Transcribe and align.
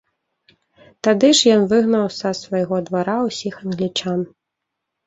Тады 1.07 1.29
ж 1.39 1.53
ён 1.57 1.61
выгнаў 1.75 2.09
са 2.19 2.29
свайго 2.41 2.75
двара 2.89 3.17
ўсіх 3.29 3.53
англічан. 3.67 4.19